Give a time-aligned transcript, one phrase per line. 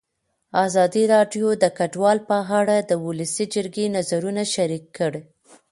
[0.65, 5.21] ازادي راډیو د کډوال په اړه د ولسي جرګې نظرونه شریک کړي.